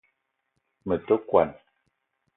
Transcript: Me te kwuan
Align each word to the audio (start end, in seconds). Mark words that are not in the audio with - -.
Me 0.87 0.95
te 1.05 1.15
kwuan 1.27 1.49